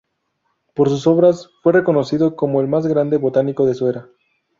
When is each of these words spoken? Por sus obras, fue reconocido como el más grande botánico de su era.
Por 0.73 0.89
sus 0.89 1.05
obras, 1.05 1.51
fue 1.61 1.73
reconocido 1.73 2.35
como 2.35 2.59
el 2.59 2.67
más 2.67 2.87
grande 2.87 3.17
botánico 3.17 3.67
de 3.67 3.75
su 3.75 3.87
era. 3.87 4.09